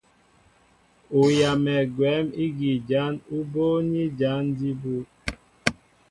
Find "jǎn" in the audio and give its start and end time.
2.89-3.13, 4.19-4.43